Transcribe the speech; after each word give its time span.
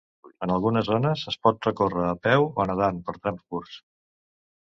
En 0.45 0.51
algunes 0.53 0.87
zones 0.93 1.25
es 1.31 1.37
pot 1.47 1.67
recórrer 1.67 2.07
a 2.07 2.15
peu 2.23 2.47
o 2.63 2.67
nedant 2.71 3.03
per 3.09 3.17
trams 3.19 3.45
curts. 3.53 3.77